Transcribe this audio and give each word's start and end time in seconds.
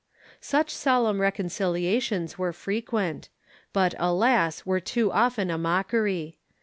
Such 0.39 0.71
solemn 0.71 1.21
reconciliations 1.21 2.35
were 2.35 2.53
frequent, 2.53 3.29
but, 3.71 3.93
alas 3.99 4.65
were 4.65 4.79
too 4.79 5.11
often 5.11 5.51
a 5.51 5.59
mockery. 5.59 6.39